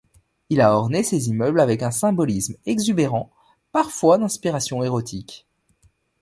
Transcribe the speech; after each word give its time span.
Il 0.49 0.61
a 0.61 0.73
orné 0.75 1.03
ses 1.03 1.29
immeubles 1.29 1.59
avec 1.59 1.83
un 1.83 1.91
symbolisme 1.91 2.55
exubérant, 2.65 3.29
parfois 3.71 4.17
d'inspiration 4.17 4.81
érotique. 4.83 5.45